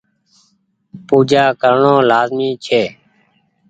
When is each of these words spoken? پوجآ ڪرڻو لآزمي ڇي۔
پوجآ 1.07 1.43
ڪرڻو 1.61 1.95
لآزمي 2.09 2.49
ڇي۔ 2.65 2.83